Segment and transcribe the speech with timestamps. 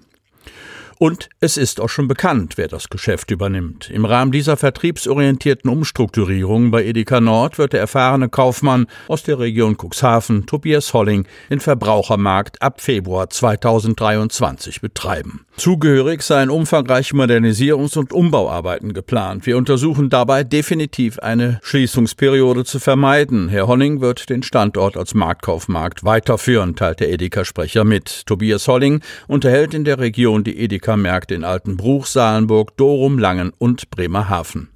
[0.98, 3.90] Und es ist auch schon bekannt, wer das Geschäft übernimmt.
[3.90, 9.76] Im Rahmen dieser vertriebsorientierten Umstrukturierung bei Edeka Nord wird der erfahrene Kaufmann aus der Region
[9.76, 15.44] Cuxhaven, Tobias Holling, den Verbrauchermarkt ab Februar 2023 betreiben.
[15.56, 19.46] Zugehörig seien umfangreiche Modernisierungs- und Umbauarbeiten geplant.
[19.46, 23.48] Wir untersuchen dabei definitiv eine Schließungsperiode zu vermeiden.
[23.48, 28.26] Herr Holling wird den Standort als Marktkaufmarkt weiterführen, teilt der Edeka-Sprecher mit.
[28.26, 30.58] Tobias Holling unterhält in der Region die
[30.94, 34.68] Edeka-Märkte in Altenbruch, Salenburg, Dorum, Langen und Bremerhaven.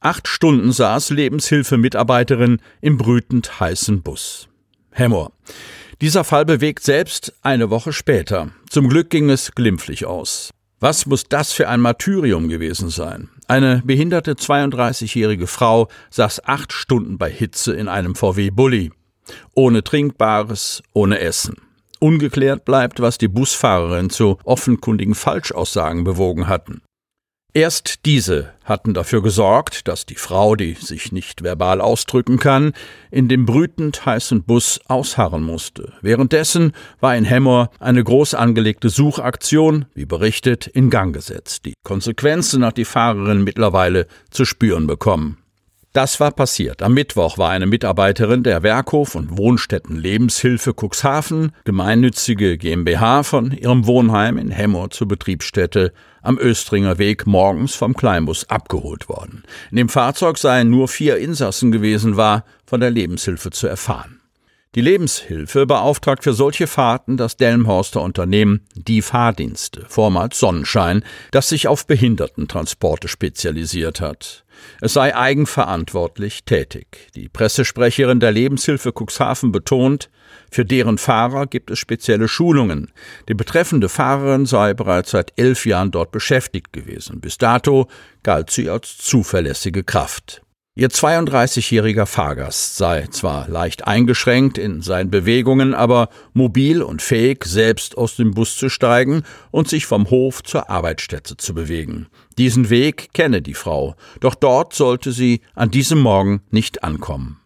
[0.00, 4.48] Acht Stunden saß Lebenshilfemitarbeiterin im brütend heißen Bus.
[4.90, 5.30] Hemmer.
[6.00, 8.50] Dieser Fall bewegt selbst eine Woche später.
[8.70, 10.50] Zum Glück ging es glimpflich aus.
[10.80, 13.28] Was muss das für ein Martyrium gewesen sein?
[13.46, 18.92] Eine behinderte 32-jährige Frau saß acht Stunden bei Hitze in einem VW-Bully.
[19.54, 21.56] Ohne Trinkbares, ohne Essen.
[22.00, 26.82] Ungeklärt bleibt, was die Busfahrerin zu offenkundigen Falschaussagen bewogen hatten.
[27.52, 32.72] Erst diese hatten dafür gesorgt, dass die Frau, die sich nicht verbal ausdrücken kann,
[33.10, 35.94] in dem brütend heißen Bus ausharren musste.
[36.00, 41.66] Währenddessen war in Hemmer eine groß angelegte Suchaktion, wie berichtet, in Gang gesetzt.
[41.66, 45.39] Die Konsequenzen hat die Fahrerin mittlerweile zu spüren bekommen.
[45.92, 46.82] Das war passiert.
[46.82, 53.88] Am Mittwoch war eine Mitarbeiterin der Werkhof und Wohnstätten Lebenshilfe Cuxhaven, gemeinnützige GmbH, von ihrem
[53.88, 55.92] Wohnheim in Hemmoor zur Betriebsstätte
[56.22, 59.42] am Östringer Weg morgens vom Kleinbus abgeholt worden.
[59.72, 64.19] In dem Fahrzeug seien nur vier Insassen gewesen, war von der Lebenshilfe zu erfahren.
[64.76, 71.66] Die Lebenshilfe beauftragt für solche Fahrten das Delmhorster Unternehmen Die Fahrdienste, vormals Sonnenschein, das sich
[71.66, 74.44] auf Behindertentransporte spezialisiert hat.
[74.80, 77.08] Es sei eigenverantwortlich tätig.
[77.16, 80.08] Die Pressesprecherin der Lebenshilfe Cuxhaven betont,
[80.52, 82.92] für deren Fahrer gibt es spezielle Schulungen.
[83.28, 87.20] Die betreffende Fahrerin sei bereits seit elf Jahren dort beschäftigt gewesen.
[87.20, 87.88] Bis dato
[88.22, 90.42] galt sie als zuverlässige Kraft.
[90.80, 97.98] Ihr 32-jähriger Fahrgast sei zwar leicht eingeschränkt in seinen Bewegungen, aber mobil und fähig, selbst
[97.98, 102.06] aus dem Bus zu steigen und sich vom Hof zur Arbeitsstätte zu bewegen.
[102.38, 107.38] Diesen Weg kenne die Frau, doch dort sollte sie an diesem Morgen nicht ankommen.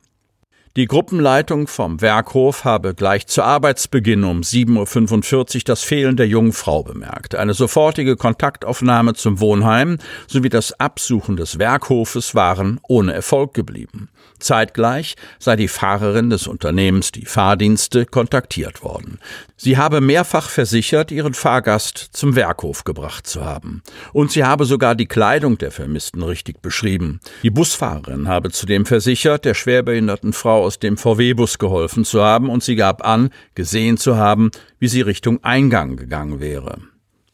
[0.77, 6.53] Die Gruppenleitung vom Werkhof habe gleich zu Arbeitsbeginn um 7.45 Uhr das Fehlen der jungen
[6.53, 7.37] Frau bemerkt.
[7.37, 14.09] Eine sofortige Kontaktaufnahme zum Wohnheim sowie das Absuchen des Werkhofes waren ohne Erfolg geblieben.
[14.41, 19.21] Zeitgleich sei die Fahrerin des Unternehmens die Fahrdienste kontaktiert worden.
[19.57, 23.83] Sie habe mehrfach versichert, ihren Fahrgast zum Werkhof gebracht zu haben.
[24.13, 27.21] Und sie habe sogar die Kleidung der Vermissten richtig beschrieben.
[27.45, 32.63] Die Busfahrerin habe zudem versichert, der schwerbehinderten Frau aus dem VW-Bus geholfen zu haben und
[32.63, 36.79] sie gab an, gesehen zu haben, wie sie Richtung Eingang gegangen wäre.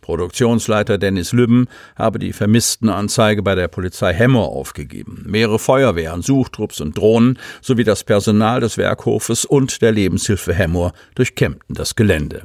[0.01, 5.23] Produktionsleiter Dennis Lübben habe die Vermisstenanzeige bei der Polizei Hemmer aufgegeben.
[5.27, 11.77] Mehrere Feuerwehren, Suchtrupps und Drohnen sowie das Personal des Werkhofes und der Lebenshilfe Hemmer durchkämmten
[11.77, 12.43] das Gelände.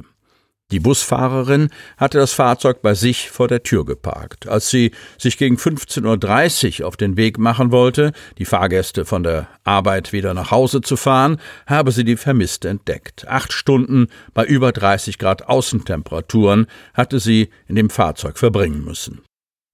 [0.72, 4.48] Die Busfahrerin hatte das Fahrzeug bei sich vor der Tür geparkt.
[4.48, 9.46] Als sie sich gegen 15.30 Uhr auf den Weg machen wollte, die Fahrgäste von der
[9.62, 13.28] Arbeit wieder nach Hause zu fahren, habe sie die Vermisste entdeckt.
[13.28, 19.22] Acht Stunden bei über 30 Grad Außentemperaturen hatte sie in dem Fahrzeug verbringen müssen.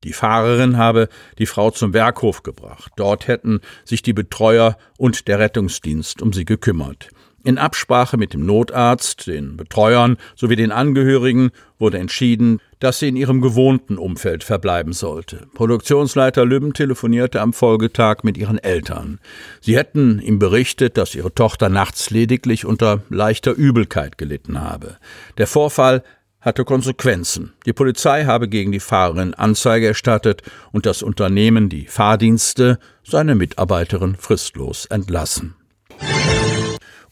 [0.04, 1.08] Die Fahrerin habe
[1.38, 2.92] die Frau zum Werkhof gebracht.
[2.96, 7.08] Dort hätten sich die Betreuer und der Rettungsdienst um sie gekümmert.
[7.44, 13.16] In Absprache mit dem Notarzt, den Betreuern sowie den Angehörigen wurde entschieden, dass sie in
[13.16, 15.48] ihrem gewohnten Umfeld verbleiben sollte.
[15.54, 19.18] Produktionsleiter Lübben telefonierte am Folgetag mit ihren Eltern.
[19.60, 24.98] Sie hätten ihm berichtet, dass ihre Tochter nachts lediglich unter leichter Übelkeit gelitten habe.
[25.38, 26.04] Der Vorfall
[26.40, 27.52] hatte Konsequenzen.
[27.66, 30.42] Die Polizei habe gegen die Fahrerin Anzeige erstattet
[30.72, 35.54] und das Unternehmen, die Fahrdienste, seine Mitarbeiterin fristlos entlassen.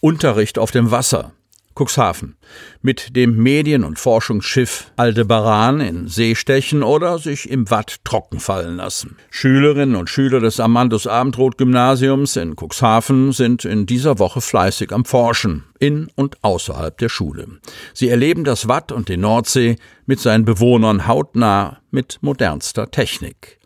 [0.00, 1.32] Unterricht auf dem Wasser.
[1.74, 2.36] Cuxhaven.
[2.82, 8.76] Mit dem Medien- und Forschungsschiff Aldebaran in See stechen oder sich im Watt trocken fallen
[8.76, 9.16] lassen.
[9.30, 15.04] Schülerinnen und Schüler des Amandus Abendroth Gymnasiums in Cuxhaven sind in dieser Woche fleißig am
[15.04, 17.46] Forschen, in und außerhalb der Schule.
[17.94, 19.76] Sie erleben das Watt und die Nordsee
[20.06, 23.59] mit seinen Bewohnern hautnah mit modernster Technik.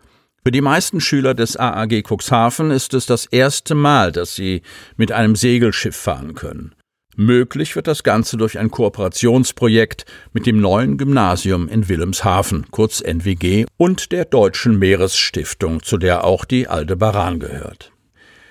[0.46, 4.61] Für die meisten Schüler des AAG Cuxhaven ist es das erste Mal, dass sie
[4.99, 6.75] mit einem Segelschiff fahren können.
[7.17, 10.05] Möglich wird das Ganze durch ein Kooperationsprojekt
[10.35, 16.44] mit dem neuen Gymnasium in Wilhelmshaven, kurz NWG, und der Deutschen Meeresstiftung, zu der auch
[16.44, 17.90] die Aldebaran gehört.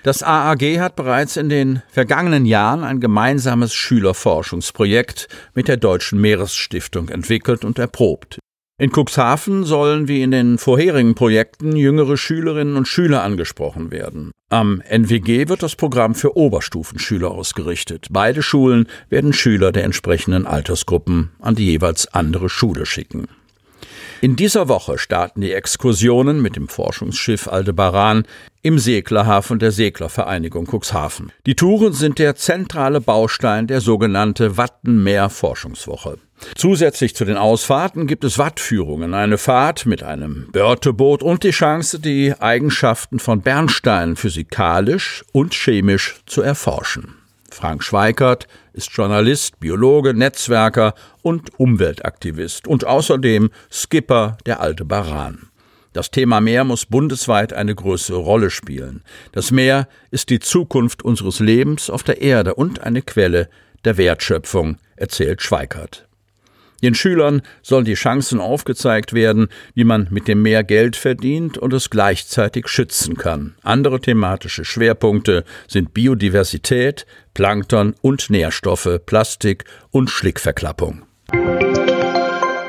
[0.02, 7.08] Das AAG hat bereits in den vergangenen Jahren ein gemeinsames Schülerforschungsprojekt mit der Deutschen Meeresstiftung
[7.08, 8.40] entwickelt und erprobt.
[8.76, 14.32] In Cuxhaven sollen wie in den vorherigen Projekten jüngere Schülerinnen und Schüler angesprochen werden.
[14.50, 18.08] Am NWG wird das Programm für Oberstufenschüler ausgerichtet.
[18.10, 23.28] Beide Schulen werden Schüler der entsprechenden Altersgruppen an die jeweils andere Schule schicken.
[24.24, 28.24] In dieser Woche starten die Exkursionen mit dem Forschungsschiff Aldebaran
[28.62, 31.30] im Seglerhafen der Seglervereinigung Cuxhaven.
[31.44, 36.16] Die Touren sind der zentrale Baustein der sogenannte Wattenmeer Forschungswoche.
[36.54, 42.00] Zusätzlich zu den Ausfahrten gibt es Wattführungen, eine Fahrt mit einem Börteboot und die Chance,
[42.00, 47.18] die Eigenschaften von Bernsteinen physikalisch und chemisch zu erforschen.
[47.54, 50.92] Frank Schweikert ist Journalist, Biologe, Netzwerker
[51.22, 55.50] und Umweltaktivist und außerdem Skipper der Alte Baran.
[55.92, 59.04] Das Thema Meer muss bundesweit eine größere Rolle spielen.
[59.30, 63.48] Das Meer ist die Zukunft unseres Lebens auf der Erde und eine Quelle
[63.84, 66.08] der Wertschöpfung, erzählt Schweikert.
[66.84, 71.72] Den Schülern sollen die Chancen aufgezeigt werden, wie man mit dem Meer Geld verdient und
[71.72, 73.54] es gleichzeitig schützen kann.
[73.62, 81.06] Andere thematische Schwerpunkte sind Biodiversität, Plankton und Nährstoffe, Plastik und Schlickverklappung.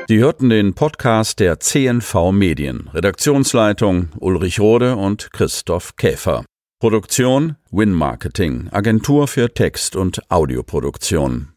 [0.08, 2.88] Sie hörten den Podcast der CNV Medien.
[2.94, 6.46] Redaktionsleitung Ulrich Rode und Christoph Käfer.
[6.80, 11.48] Produktion Win Marketing, Agentur für Text- und Audioproduktion.